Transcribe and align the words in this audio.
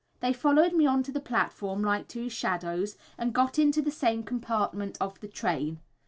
They 0.19 0.33
followed 0.33 0.73
me 0.73 0.87
on 0.87 1.03
to 1.03 1.11
the 1.11 1.19
platform 1.19 1.83
like 1.83 2.07
two 2.07 2.27
shadows, 2.27 2.97
and 3.19 3.33
got 3.35 3.59
into 3.59 3.83
the 3.83 3.91
same 3.91 4.23
compartment 4.23 4.97
of 4.99 5.19
the 5.19 5.27
train. 5.27 5.79